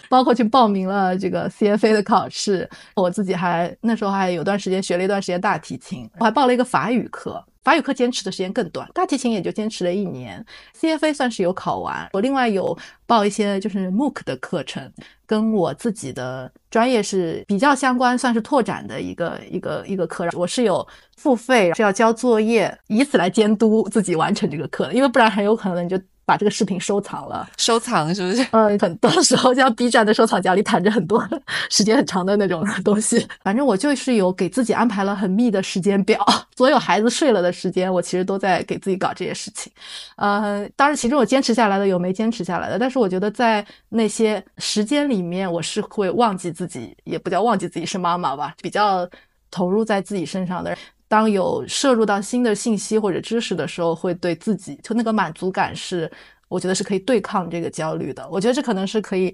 [0.09, 7.43] 包括去报名了这个 CFA 的考试，我自己还那时候还有段时间学了一段时间大提琴，我还报了一个法语课。
[7.67, 10.41] 法语课坚持的时间更短，大提琴也就坚持了一年
[10.80, 12.08] ，CFA 算是有考完。
[12.13, 14.89] 我另外有报一些就是 MOOC 的课程，
[15.25, 20.25] 跟我自己的专业是比较相关，算是拓展的一个一个一个课。
[20.32, 25.99] 我是有付费，是要交作业，以此来监督自己完成这个课的，因为不然很有可能你就。
[26.27, 28.45] 把这个视频收藏了，收藏是不是？
[28.51, 31.25] 嗯，很多时候像 B 站的收藏夹里躺着很多
[31.71, 33.25] 时间很长的那种东西。
[33.45, 36.19] 反正我就是有给自己安排了很密的时间表，
[36.57, 39.71] 所有孩子睡了的时间，我其实都在给自己搞这些事情。
[40.17, 42.77] 呃，当然其中有坚持下来的，有没坚持下来的。
[42.77, 49.09] 但是我觉得在那些时间里面，我是会忘记自己，也不叫忘记自己是妈妈吧，比较
[49.49, 50.75] 投入在自己身上的。
[51.07, 56.11] 当有摄入到新的信息或者知识的时候，会对自己就那个满足感是，
[56.47, 58.27] 我觉得是可以对抗这个焦虑的。
[58.29, 59.33] 我觉得这可能是可以，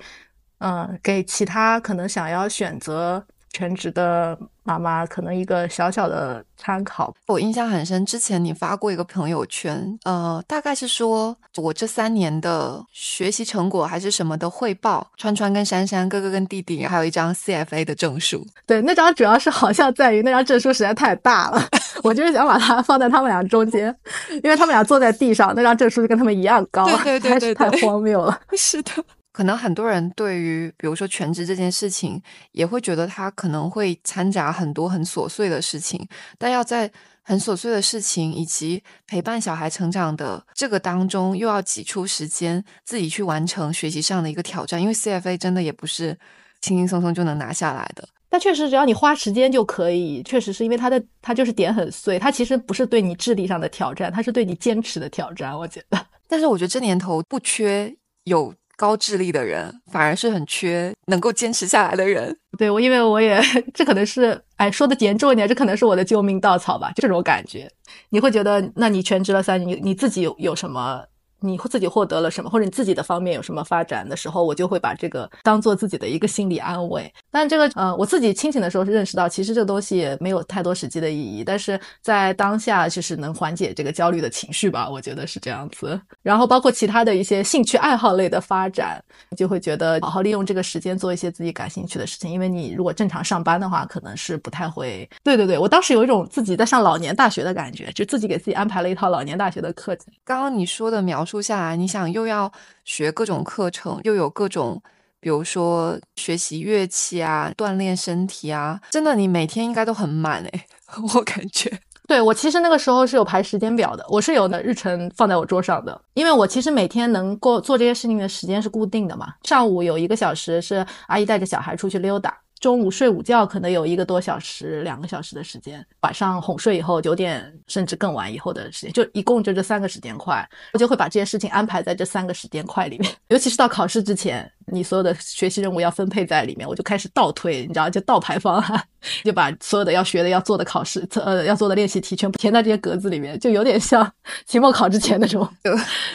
[0.60, 3.26] 嗯，给其他可能想要选择。
[3.54, 8.04] 全职的妈妈可能一个小小的参考，我印象很深。
[8.06, 15.08] 之前你发过一个朋友圈，呃，大概是说我这三年的学习成果还是什么的汇报。
[15.18, 18.44] 川川跟珊珊，哥哥跟弟弟，还有一张 CFA 的证书。
[18.66, 21.64] 对，那张主要是好像在于那张证书实在太大了，
[22.04, 23.96] 我就是想把它放在他们俩中间，
[24.44, 28.42] 因为他们俩坐在地上，那张证书就跟他们一样高，对对对， 太荒谬了。
[28.58, 28.92] 是的。
[29.34, 36.90] 可能很多人对于比如说全职这件事情，也会觉得它可能会掺杂很多很琐碎的事情，但要在
[37.24, 46.18] 很琐碎的事情以及陪伴小孩成长的这个当中，又要挤出时间自己去完成学习上的一个挑战，因为 CFA 真的也不是
[46.62, 48.08] 轻轻松松就能拿下来的。
[48.30, 50.22] 但确实，只要你花时间就可以。
[50.24, 55.58] 确实是因为它的它就是点很碎，它其实不是对你智力上的挑战，它是对你坚持的挑战。
[55.58, 58.54] 我觉得，但是我觉得这年头不缺有。
[58.76, 62.38] 高智力的人反而是很缺能够坚持下来的人。
[62.58, 63.42] 对我，因为我也
[63.74, 67.70] 这可能是哎说的严重一点，这可能是我的救命稻草吧，就这种感觉。
[68.10, 71.04] 你会觉得，那你全职了三年，你你自己有有什么？
[71.44, 77.14] 你自己获得了什么，或者你自己的方面有什么发展的时候，我就会把这个当做自己的一个心理安慰。
[77.30, 81.44] 但这个，呃，我自己清醒的时候是认识到，其实这个东西也没有太多实际的意义。
[81.44, 86.00] 但是在当下，就是能缓解这个焦虑的情绪吧，我觉得是这样子。
[86.22, 89.04] 然后包括其他的一些兴趣爱好类的发展，
[89.36, 92.32] 就会觉得好好利用这个时间做一些自己感兴趣的事情。
[92.32, 95.10] 因为你如果正常上班的话，可能是不太会。
[95.24, 100.06] 对对对，我当时有一种自己在上老年大学的感觉，就自己给自己安排了一套老年大学的课程。
[100.24, 101.33] 刚刚你说的描述。
[101.34, 102.52] 住下来，你想又要
[102.86, 104.80] 学各种课程，又有各种，
[105.20, 110.66] 比如说学习乐器啊，锻炼身体啊，真的，你每天应该都很满诶，
[111.16, 111.76] 我感觉。
[112.08, 119.34] 对我其实那个时候是有排时间表的，我是有的日程放在我桌上的，因为我其实每天能够做这些事情的时间是固定的嘛。
[119.42, 122.38] 上午有一个小时是阿姨带着小孩出去溜达。
[122.64, 133.12] 中午睡午觉可能有一个多小时、两个小时的时间，晚上哄睡以后九点甚至更晚以后的时间，就一共就这三个时间块，我就会把这些事情安排在这三个时间块里面。
[133.28, 138.82] 尤其是到考试之前，你所有的学习任务要分配在里面，我就开始倒推，你知道，就倒排方案，
[139.26, 144.10] 就把所有的要学的、要做的考试、呃要做的练习题全部填在这些格子里面，就有点像
[144.48, 145.46] 期末考之前那种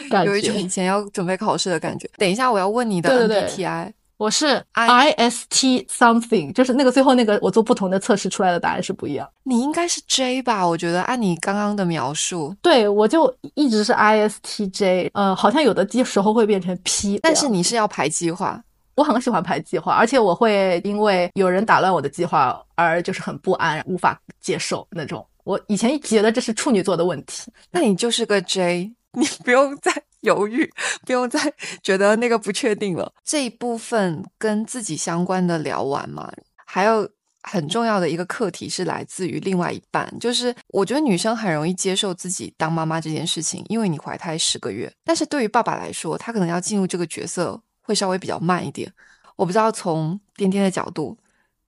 [0.09, 2.09] 感觉，有一种以前要准备考试的感觉。
[2.17, 3.93] 等一下，我要问你的 MBTI。
[4.19, 9.29] 我是 I S T something，就是那个最后那个我做不同的测试出来的答案是不一样。
[9.45, 10.67] 你应该是 J 吧？
[10.67, 18.61] 我觉得按你刚刚的描述，对我就一直是 I S T J，呃，好像有的时候会变成 P，但是你是要排计划，
[18.97, 25.25] 我很喜欢排计划，而且我会因为有人打乱我的计划而就是很不安，无法接受那种。
[25.45, 29.93] 我以前觉得这是处女座的问题，那你就是个 J，你不用再。
[30.23, 30.69] 犹豫，
[31.07, 31.53] 不用再
[31.83, 33.13] 觉得那个不确定了。
[33.25, 36.31] 这一部分跟自己相关的聊完嘛？
[36.67, 37.09] 还有
[37.43, 44.93] 很重要的一个课题是来自于另外一半，就是我觉得女生很容易接受自己当妈妈这件事情，因为你怀胎十个月。
[45.05, 48.93] 但是对于爸爸来说，他可能要进入这个角色会稍微比较慢一点。
[49.37, 51.17] 我不知道从颠颠的角度，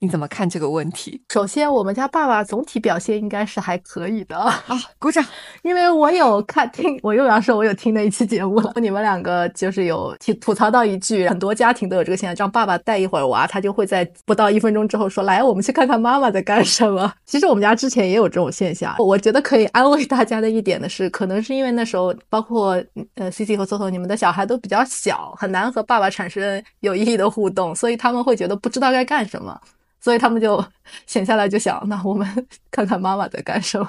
[0.03, 1.21] 你怎么看这个问题？
[1.29, 4.59] 首先，我们家爸爸总体表现应该是还可以的啊，
[4.99, 5.23] 鼓掌。
[5.63, 8.73] 因为我有看听，我又要说，我有听那一期节目了。
[8.81, 18.95] 你们两个就是有吐吐槽到一句，很多家庭都有这个现象，让爸爸带一会儿娃，他就会在不到一分钟之后说：“来，我们去看看妈妈在干什么。”其实我们家之前也有这种现象。
[18.99, 22.83] 我觉得可以安慰大家的一点的是，可能是因为那时候，包括
[23.17, 29.61] 呃 C C 和 Soso，你们的小孩都比较小，很难和爸爸产生有意义的互动，所以他们会觉得不知道该干什么。
[30.01, 30.65] 所以他们就
[31.07, 32.27] 闲下来就想，那我们
[32.71, 33.89] 看看妈妈在干什么。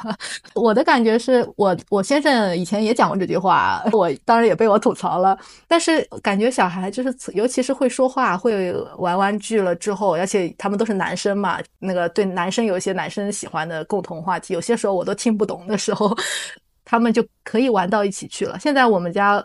[0.53, 5.37] 我的感觉是我我先生以前也讲过这句话，我当然也被我吐槽了。
[5.67, 16.15] 但是感觉小孩就是，尤其是会说话、会玩玩具了之后，而且他们都是男生嘛，那个对男生有一些男生喜欢的共同话题，有些时候我都听不懂的时候，
[16.83, 18.59] 他们就可以玩到一起去了。
[18.59, 19.43] 现在我们家。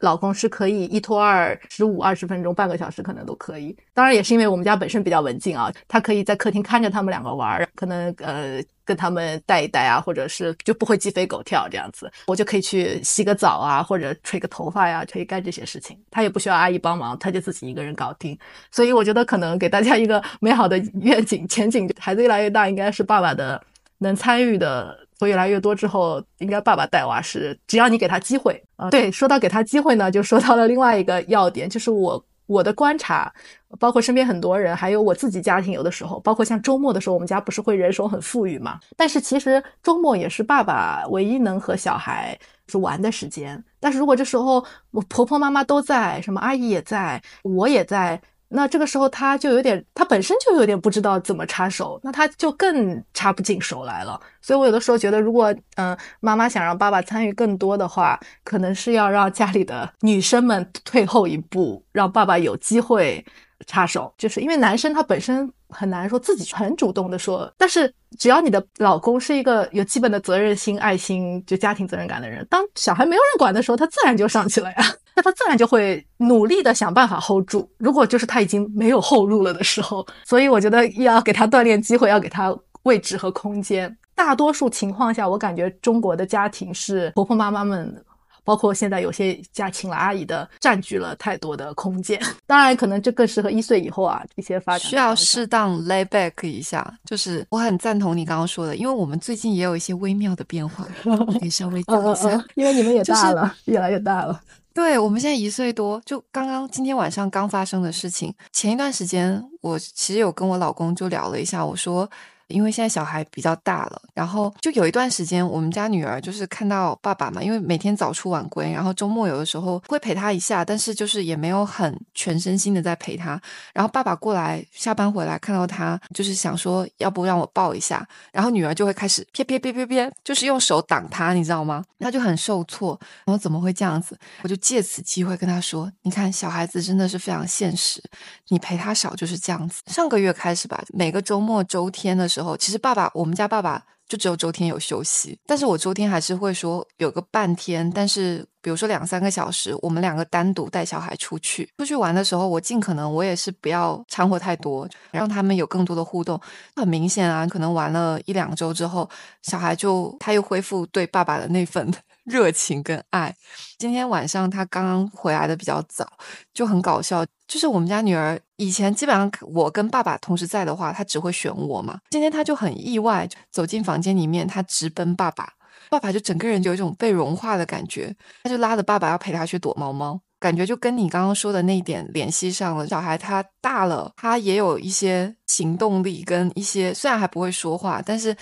[0.00, 18.38] 老公是可以一拖二十五二十分钟半个小时可能都可以，当然也是因为我们家本身比较文静啊，他可以在客厅看着他们两个玩，可能呃跟他们带一带啊，或者是就不会鸡飞狗跳这样子，我就可以去洗个澡啊，或者吹个头发呀，可以干这些事情，他也不需要阿姨帮忙，他就自己一个人搞定。
[18.70, 23.60] 所以我觉得可能给大家一个美好的愿景前景，孩子越来越大，应该是爸爸的
[23.98, 25.07] 能参与的。
[25.18, 28.88] 会越来越多之后，应该爸爸带娃是只要你给他机会啊。
[28.90, 33.32] 对，说到给他机会呢，就说到了另外一个要点，就是我我的观察，
[33.78, 38.78] 包括身边很多人，还有我自己家庭，有的时候，包括像周末的时候，我们家不是会人手很富裕嘛？
[38.96, 43.62] 但是其实周末也是爸爸唯一能和小孩是玩的时间。
[43.80, 48.20] 但是如果这时候我婆婆妈妈都在，什么阿姨也在，我也在。
[48.50, 54.18] 那这个时候他就有点，他本身就有点不知道怎么插手，那他就更插不进手来了。
[54.40, 63.24] 所以我有的时候觉得，如果嗯妈妈想让爸爸参与更多的话，可能是要让家里的女生们退后一步，让爸爸有机会
[63.66, 64.12] 插手。
[64.16, 74.76] 就是因为男生他本身很难说自己很主动的说，但是只要你的老公是一个有基本的责任心、爱心，就家庭责任感的人，当小孩没有人管的时候，他自然就上去了呀。
[75.18, 77.68] 那他自然就会努力的想办法 hold 住。
[77.76, 83.98] 如果就是他已经没有后路了的时候，所以我觉得要给他锻炼机会，要给他位置和空间。
[84.14, 88.00] 大多数情况下，我感觉中国的家庭是婆婆妈妈们，
[88.44, 92.20] 包括现在有些家请了阿姨的，占据了太多的空间。
[92.46, 94.88] 当然，可能这更适合一岁以后啊一些发展。
[94.88, 96.94] 需要适当 lay back 一下。
[97.04, 100.86] 就是我很赞同你刚刚说的，因为我们最近也有一些微妙的变化，
[101.40, 102.44] 可以稍微讲一下。
[102.54, 104.40] 因为你们也大了，越来越大了。
[104.78, 108.32] 对我们现在一岁多，就刚刚今天晚上刚发生的事情。
[108.52, 112.08] 前一段时间，我其实有跟我老公就聊了一下，我说。
[112.48, 123.40] 因为现在小孩比较大了，然后就有一段时间，我们家女儿就是看到爸爸嘛，因为每天早出晚归，然后周末有的时候会陪他一下，但是就是也没有很全身心的在陪他。
[123.72, 131.84] 然后爸爸过来下班回来看到他，就是想说要不让我抱一下，然后女儿就会开始撇撇撇撇撇，就是用手挡他，你知道吗？
[132.00, 134.18] 他就很受挫，然后怎么会这样子？
[134.42, 138.02] 我就借此机会跟他说：“你看，小孩子真的是非常现实，
[138.48, 142.37] 你陪他少就是这样子。”上个月开始吧，每个周末周天的时候。
[142.38, 156.40] 时候其实爸爸，我们家爸爸就只有周天有休息，但是我周天还是会说有个半天，但是比如说两三个小时，我们两个单独带小孩出去出去玩的时候，我尽可能我也是不要掺和太多，让他们有更多的互动。
[156.76, 159.08] 很明显啊，可能玩了一两周之后，
[159.42, 161.92] 小孩就他又恢复对爸爸的那份。
[162.28, 163.34] 热情跟爱。
[163.78, 166.06] 今天晚上他刚刚回来的比较早，
[166.52, 167.24] 就很搞笑。
[167.46, 171.98] 就是我们家女儿以前基本上我跟爸爸同时在的话，他只会选我嘛。
[172.10, 175.50] 今天他就很意外，走进房间里面，他直奔爸爸，
[175.88, 178.14] 爸爸就整个人就有一种被融化的感觉。
[178.42, 182.86] 他就拉着爸爸要陪他去躲猫猫，感觉就跟你刚刚说的那一点联系上了。
[182.86, 188.36] 小孩他大了，他也有一些行动力跟一些，虽然还不会说话，但是。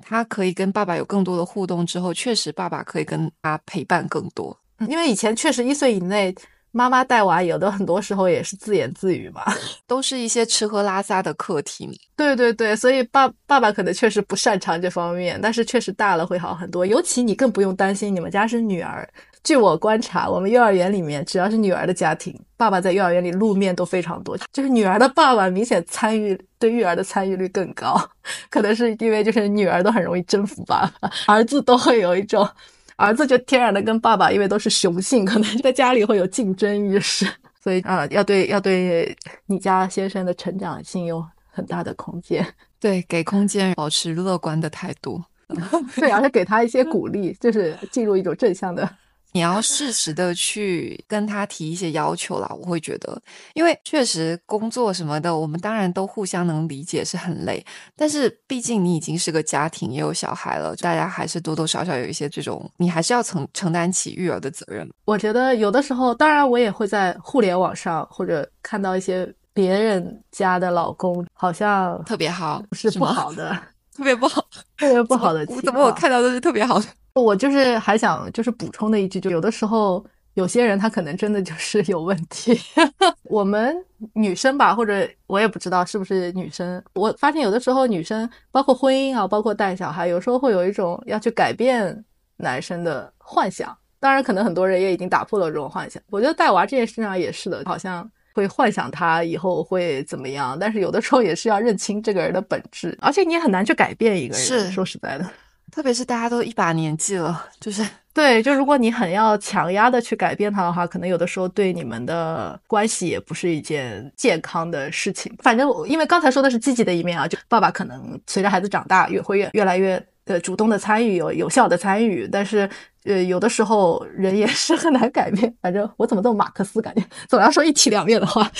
[0.00, 4.58] 他可以跟爸爸有更多的互动之后，确实爸爸可以跟他陪伴更多。
[4.88, 6.34] 因为以前确实一岁以内，
[6.72, 9.42] 妈妈带娃有的很多时候也是自言自语嘛，
[9.86, 11.88] 都是一些吃喝拉撒的课题。
[12.16, 16.84] 对对对，所以爸爸爸可能确实不擅长这方面，但是确实大了会好很多。
[16.84, 19.08] 尤其你更不用担心，你们家是女儿。
[19.44, 24.38] 据我观察，我们幼儿园里面只要是女儿的家庭，爸爸在幼儿园里露面都非常多。
[24.52, 28.00] 就是女儿的爸爸明显参与对育儿的参与率更高，
[28.48, 32.48] 可能是因为就是女儿都很容易征服爸爸，儿子都会有一种，
[32.96, 37.26] 儿子就天然的跟爸爸，因为都是雄性，可能在家里会有竞争意识，
[37.62, 42.46] 所以啊，要对要对你家先生的成长性有很大的空间，
[42.80, 45.22] 对，给空间，保持乐观的态度，
[45.96, 48.88] 对，而且给他一些鼓励，就是进入一种正向的。
[49.32, 52.48] 你要适时的去跟他提一些要求啦。
[52.60, 53.20] 我会觉得，
[53.54, 57.64] 因为确实工作什么的，我们当然都互相能理解是很累，
[57.96, 64.88] 但是毕竟你已经是个家庭，也有小孩了，大家还是多多少少有一些这种，你还是要承承担起育儿的责任。
[65.04, 73.56] 我觉得有的时候，当然我也会在互联网上或者看到一些别人家的老公好像特别好，是不好的，
[73.94, 74.44] 特别不好，
[74.76, 75.44] 特别不好的。
[75.46, 76.86] 怎么我看到都是特别好的？
[77.14, 80.04] 我就是还想就是补充的一句，就有的时候
[80.34, 82.58] 有些人他可能真的就是有问题。
[83.24, 83.76] 我们
[84.14, 92.04] 女生吧，或者我也不知道是不是女生，我发现有的时候女生包括婚姻啊，包括带小孩，有时候会有一种要去改变
[92.38, 93.76] 男生的幻想。
[94.00, 96.02] 当然，可能很多人也已经打破了这种幻想。
[96.10, 104.42] 我觉得带娃这件事上也是的，好像会幻想他以后会怎么样，但是有的时候也是要认清这个人的本质，而且你也很难去改变一个人。
[104.44, 105.28] 是说实在的。
[105.70, 115.34] 特别是大家都一把年纪了，就是对，就如果你很要强压的去改变他的话，可能有的时候对你们的关系也不是一件健康的事情。
[115.38, 122.28] 反正因为刚才说的是积极的一面啊，就爸爸可能随着孩子长大，越会越越来越呃主动的参与，有有效的参与。
[122.30, 122.68] 但是
[123.04, 125.54] 呃有的时候人也 是很难改变。
[125.60, 128.50] 反正我怎么这么马克思，感觉总要说一体两面的话。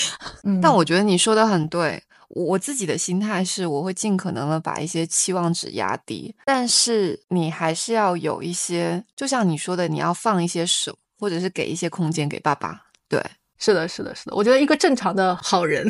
[0.45, 2.03] 嗯， 但我觉得你说的很对。
[2.35, 12.85] 我自己的心态是，我会尽可能的把一些期望值压低，但是你还是要有一些，就像你说的，你要放一些手，或者是给一些空间给爸爸。
[13.07, 13.23] 对，
[13.59, 14.35] 是的，是的，是的。
[14.35, 15.87] 我觉得一个正常的好人，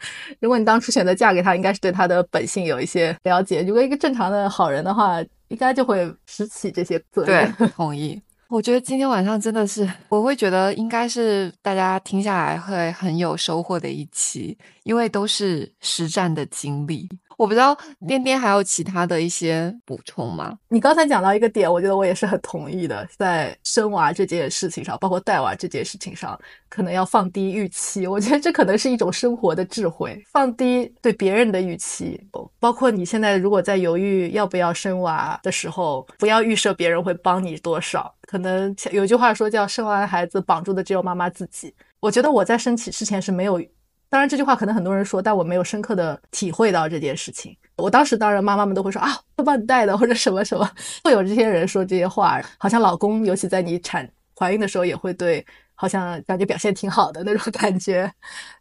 [0.40, 3.62] 如果你当初选择嫁给他，应该是对他的本性有一些了解。
[3.62, 7.54] 如果一个正常的好人的话，应该就会拾起这些责任。
[7.58, 8.20] 对， 同意。
[8.48, 17.06] 我觉得今天晚上真的是，我会觉得应该是大家听下来会很有收获的一期，因为都是实战的经历。
[17.38, 20.58] 我不知道颠颠还有其他的一些补充吗？
[20.66, 26.36] 你刚才讲到一个点，我觉得我也是很同意的，在生娃这件事情上，包括带娃这件事情上，
[26.68, 28.08] 可能要放低预期。
[28.08, 32.20] 我觉得这可能是一种生活的智慧，放低对别人的预期。
[32.58, 38.12] 包括你现在如果在犹豫要不要生娃的时候，不要预设别人会帮你多少。
[38.22, 41.72] 可能有句话说叫“生完孩子绑住的只有妈妈自己”。
[42.00, 43.62] 我觉得我在生起之前是没有。
[44.10, 47.54] 当然，这句话可能很多人说，但我没有深刻的体会到这件事情。
[47.76, 50.68] 我当时当然，妈妈们都会说啊，会帮你带的，或者什么什么，
[51.04, 52.40] 会有这些人说这些话。
[52.58, 55.44] 好像老公，尤其在你产怀孕的时候，也会对，
[55.74, 58.10] 好像感觉表现挺好的那种感觉。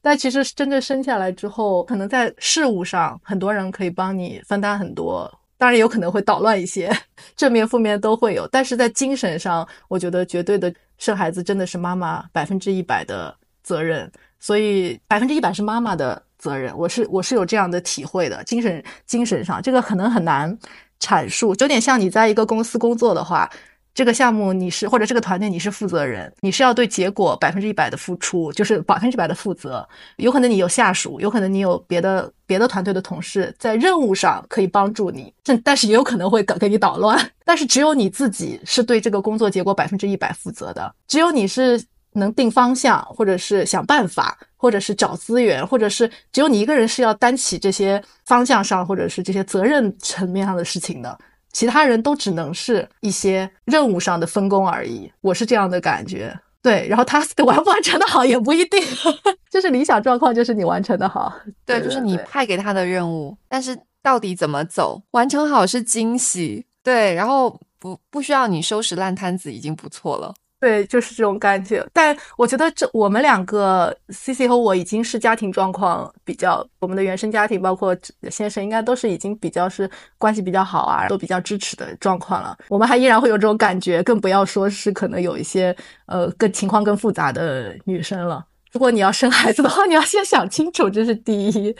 [0.02, 6.92] 但其实真正生下来之后，可能在事务上，很多人可以帮你分担很多，当然有可能会捣乱一些，
[7.38, 8.46] 正面负面都会有。
[8.50, 13.34] 但是在精神上，我觉得绝对的生孩子真的是妈妈百分之一百的
[13.64, 14.12] 责任。
[14.40, 20.58] 所以百分之一百是妈妈的责任，我是我是有这样的体会的，精神精神上这个可能很难
[21.00, 23.50] 阐述，有点像你在一个公司工作的话，
[23.94, 29.88] 这个项目你是或者这个团队你是负责人，你是要对结果百分之一百的付出，就是百分之百的负责。
[30.18, 37.20] 有可能你有下属，有可能你有别的别的团队的同事在任务上可以帮助你，但但是也有可能会给给你捣乱。
[37.44, 41.84] 但是只有你自己是对这个工作结果百分之一百负责的，只有你是。
[42.18, 51.18] 能定方向，或者是想办法，或者是找资源，或者是只有你一个人是要担起这些方向上，或者是这些责任层面上的事情的，
[51.52, 55.12] 其他人都只能是一些任务上的分工而已。
[55.22, 56.38] 我是这样的感觉。
[56.62, 58.84] 对，然后他完不完成的好也不一定，
[59.50, 61.34] 就是理想状况就是你完成的好。
[61.66, 66.66] 对，就是你派给他的任务，但是到底怎么走，完成好是惊喜。
[66.84, 70.34] 对，然后不不需要你收拾烂摊子已经不错了。
[70.60, 71.86] 对，就是这种感觉。
[71.94, 77.96] 但我觉得这我们两个，C C 和我已经是家庭状况比较，我们的原生家庭，包括
[78.32, 79.88] 先生，应该都是已经比较是
[80.18, 82.58] 关系比较好啊，都比较支持的状况了。
[82.70, 85.76] 我们还依然会有这种感觉，更不要说是可能有一些
[86.08, 88.44] 呃更情况更复杂的女生了。
[88.72, 91.76] 如果你要生孩子的话，你要先想清楚，这是第一。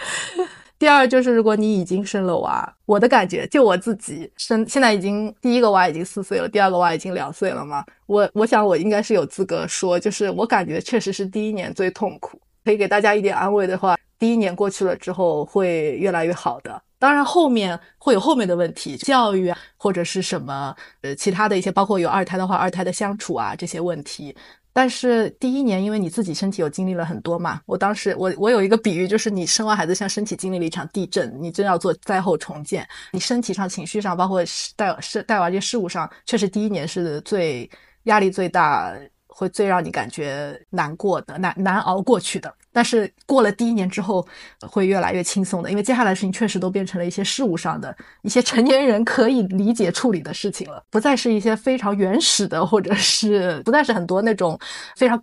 [0.80, 7.84] 第二就是，如果你已经生了娃，我的感觉就我自己生，现在已经第一个娃已经四岁了，第二个娃已经两岁了嘛。
[8.06, 12.40] 我我想我应该是有资格说，就是我感觉确实是第一年最痛苦。
[12.64, 16.82] 可以给大家一点安慰的话，第一年过去了之后会越来越好的。
[17.00, 24.36] 当然后面会有后面的问题，教育啊或者是什么呃其他的一些，包括有二胎的话，二胎的相处啊这些问题。
[24.78, 32.88] 但是第一年，因为你自己身体有经历了很多嘛，我当时我我有一个比喻，就是你生完孩子像身体经历了一场地震，你真要做灾后重建。
[33.12, 34.44] 你身体上、情绪上，包括
[34.76, 37.68] 带是带娃这些事物上，确实第一年是最
[38.04, 38.94] 压力最大，
[39.26, 42.54] 会最让你感觉难过的、难难熬过去的。
[42.78, 44.24] 但是过了第一年之后，
[44.60, 54.60] 会越来越轻松的，因为接下来的事情确实都变成了一些事务上的一些成年人可以理解处理的事情了，不再是一些非常原始的，或者是不再是很多那种
[54.96, 55.20] 非常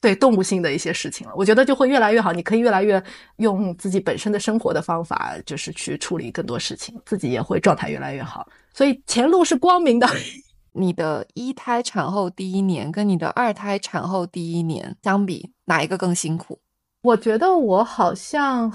[0.00, 1.32] 对动物性的一些事情了。
[1.36, 3.00] 我觉得就会越来越好，你可以越来越
[3.36, 8.44] 用自己本身的生活的方法，就是去处理更多事情，自己也会状态越来越好。
[8.74, 10.08] 所以前路是光明的。
[10.78, 16.58] 你的一胎产后第一年跟你的二胎产后第一年相比，哪一个更辛苦？
[17.06, 18.72] 我觉得我好像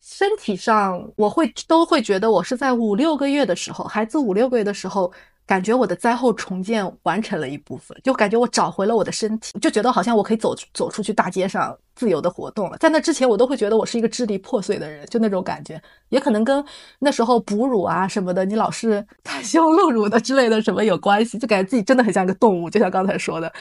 [0.00, 5.12] 身体上，我会都会觉得我是在五六个月的时候，孩子五六个月的时候。
[5.46, 12.78] 感觉我的灾后重建完成了一部分，就感觉我找回了我的身体，就觉得好像我可以走走出去大街上自由的活动了。
[12.78, 15.78] 在那之前，我都会觉得我是一个支离破碎的人，就那种感觉，
[16.08, 16.64] 也可能跟
[16.98, 23.52] 那时候哺乳啊什么的，你老是 袒胸露乳的之类的什么有关系，就感觉自己真的很像一个动物，就像刚才说的，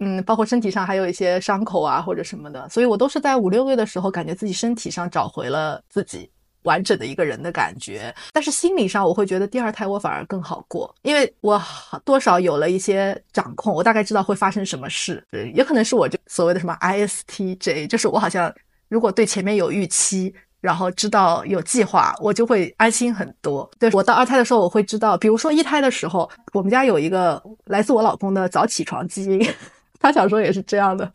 [0.00, 6.30] 嗯，包括身体上还有一些伤口啊或者什么的，所以我都是在五六个月的时候，感觉自己身体上找回了自己。
[6.64, 11.58] 完整的一个人的感觉，但是心理上我会觉得第二胎我反而更好过，因为我
[12.04, 15.24] 多少有了一些掌控，我大概知道会发生什么事。
[15.54, 18.52] 也可能是我就所谓的什么 ISTJ，就是我好像
[18.88, 23.70] 如果对前面有预期，然后知道有计划，我就会安心很多。
[23.78, 29.48] 对我到二胎的时候，我会知道，比如说一胎的时候，我们家有一个来自我老公的早起床基因，
[29.98, 31.10] 他小时候也是这样的。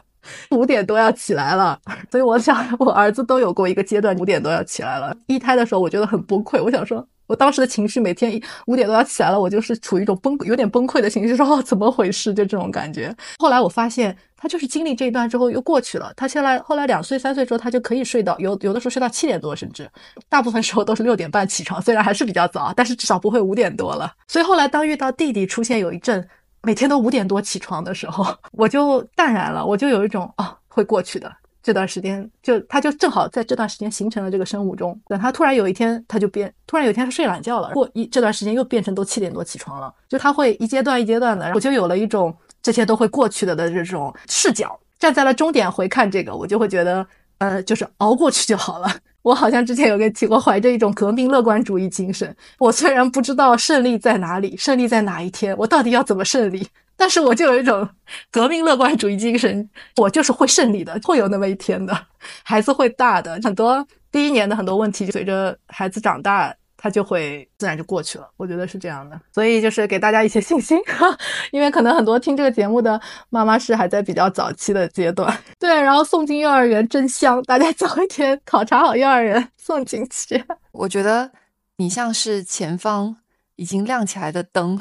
[0.51, 1.77] 五点多要起来了，
[2.09, 5.13] 所以我想，我儿子都有过一个阶段，五点多要起来了。
[5.27, 6.63] 一胎的时候，我觉得很崩溃。
[6.63, 12.33] 我想说，我当时的情绪，每天五点多要起来了，我就是处于一种崩有点崩溃的情绪，说哦，怎么回事？
[12.33, 13.13] 就这种感觉。
[13.37, 16.13] 后来我发现，他就是经历这一段之后又过去了。
[16.15, 19.89] 他现在后来两岁三岁之后，他就可以睡到有有的时候睡到七点多，甚至
[20.29, 24.09] 大部分时候都是六点半起床，虽然还是比较早，但是至少不会五点多了。
[24.29, 26.25] 所以后来当遇到弟弟出现有一阵。
[26.63, 34.97] 每天都五点多起床的时候， 我就淡然了，我就有一种啊会过去的这段时间，就他就正好在这段时间形成了这个生物钟。
[35.07, 47.05] 等他突然有一天他就变，突然有一天他睡懒觉了，过一这段时间又变成都七点多起床了，就他会一阶段一阶段的，我就有了一种这些都会过去的的这种视角，站在了终点回看这个，我就会觉得
[47.39, 48.89] 呃就是熬过去就好了。
[49.23, 52.35] 我好像之前有跟提过，怀着一种革命乐观主义精神。
[52.59, 57.89] 我虽然不知道胜利在哪里，胜利在哪一天，我到底要怎么胜利， 但是我就有一种
[58.29, 61.97] 革命乐观主义精神，我就是会胜利的，会有那么一天的。
[62.43, 66.53] 孩子会大的，很多第一年的很多问题，随着孩子长大。
[66.83, 71.17] 他就会自然就过去了，我觉得是这样的，所以就是给大家一些信心，哈
[71.53, 80.43] 因为可能很多听这个节目的妈妈是还在比较早期的阶段， 对，然后送进幼儿园真香，大家早一天考察好幼儿园送进去。
[80.73, 81.31] 我觉得
[81.77, 83.15] 你像是前方
[83.55, 84.77] 已经亮起来的灯，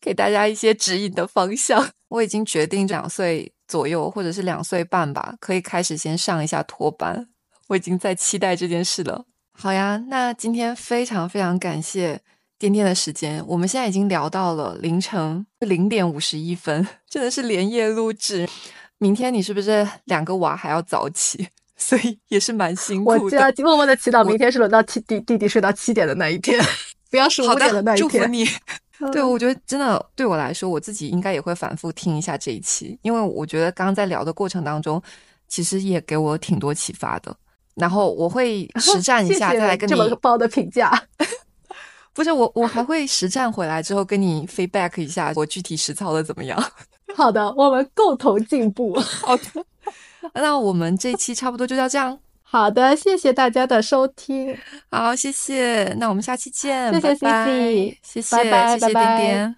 [0.00, 1.90] 给大家一些指引的方向。
[2.08, 7.28] 我已经决定两岁左右或者是两岁半吧，可以开始先上一下托班，
[7.68, 9.26] 我已经在期待这件事了。
[9.62, 12.18] 好呀，那今天非常非常感谢
[12.58, 13.44] 颠颠的时间。
[13.46, 18.48] 我们现在已经聊到了凌晨零点五十一分， 真的是连夜录制。
[18.96, 21.46] 明天你是不是两个娃还要早起？
[21.76, 23.20] 所以也是蛮辛苦的。
[23.22, 26.58] 我就要默默的祈祷，明天是轮到七弟弟弟睡到七点的那一天，
[27.10, 28.08] 不要是五点的那一天。
[28.08, 28.46] 祝福你。
[29.12, 35.02] 对，我觉得真的对我来说，我自己应该也会反复听一下这一期，因为我觉得刚刚在聊的过程当中，
[35.48, 37.36] 其实也给我挺多启发的。
[37.80, 41.02] 然后我会 实战一下，再来跟你这么高的评价。
[42.12, 46.62] 不是我，我还会实战回来之后跟你 feedback 一下，我具体实操的怎么样？
[47.16, 48.94] 好的，我们共同进步。
[49.00, 49.42] 好的，
[50.34, 52.18] 那我们这期差不多就到这样。
[52.42, 54.56] 好的，谢谢大家的收听。
[54.90, 55.84] 好，谢谢。
[55.98, 56.92] 那我们下期见。
[56.94, 58.42] 谢谢 C C，谢谢，
[58.78, 59.56] 谢谢点点。